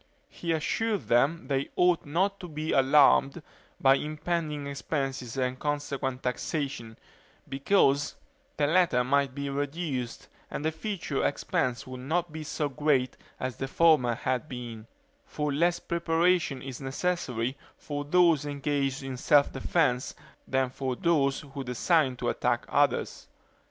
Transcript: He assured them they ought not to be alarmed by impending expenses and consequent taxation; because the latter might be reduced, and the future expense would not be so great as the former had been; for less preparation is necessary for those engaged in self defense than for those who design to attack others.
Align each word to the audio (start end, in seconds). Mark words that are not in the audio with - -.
He 0.29 0.51
assured 0.51 1.09
them 1.09 1.47
they 1.47 1.69
ought 1.75 2.07
not 2.07 2.39
to 2.39 2.47
be 2.47 2.71
alarmed 2.71 3.43
by 3.79 3.97
impending 3.97 4.65
expenses 4.65 5.37
and 5.37 5.59
consequent 5.59 6.23
taxation; 6.23 6.97
because 7.47 8.15
the 8.57 8.65
latter 8.65 9.03
might 9.03 9.35
be 9.35 9.47
reduced, 9.51 10.27
and 10.49 10.65
the 10.65 10.71
future 10.71 11.23
expense 11.23 11.85
would 11.85 11.99
not 11.99 12.31
be 12.31 12.43
so 12.43 12.67
great 12.67 13.15
as 13.39 13.57
the 13.57 13.67
former 13.67 14.15
had 14.15 14.49
been; 14.49 14.87
for 15.23 15.53
less 15.53 15.79
preparation 15.79 16.63
is 16.63 16.81
necessary 16.81 17.55
for 17.77 18.03
those 18.03 18.43
engaged 18.43 19.03
in 19.03 19.17
self 19.17 19.53
defense 19.53 20.15
than 20.47 20.71
for 20.71 20.95
those 20.95 21.41
who 21.41 21.63
design 21.63 22.15
to 22.15 22.29
attack 22.29 22.65
others. 22.69 23.27